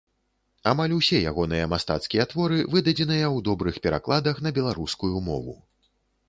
Амаль 0.69 0.93
усе 0.99 1.19
ягоныя 1.31 1.65
мастацкія 1.73 2.25
творы 2.31 2.57
выдадзеныя 2.77 3.27
ў 3.35 3.37
добрых 3.49 3.79
перакладах 3.85 4.35
на 4.49 4.55
беларускую 4.61 5.13
мову. 5.29 5.55